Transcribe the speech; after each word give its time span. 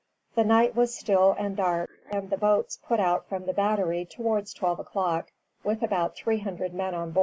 The 0.33 0.43
night 0.43 0.75
was 0.75 0.95
still 0.95 1.35
and 1.37 1.55
dark, 1.55 1.91
and 2.09 2.31
the 2.31 2.37
boats 2.39 2.79
put 2.83 2.99
out 2.99 3.27
from 3.29 3.45
the 3.45 3.53
battery 3.53 4.03
towards 4.03 4.51
twelve 4.51 4.79
o'clock, 4.79 5.29
with 5.63 5.83
about 5.83 6.15
three 6.15 6.39
hundred 6.39 6.73
men 6.73 6.95
on 6.95 7.11
board. 7.11 7.19